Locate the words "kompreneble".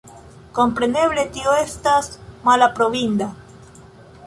0.59-1.25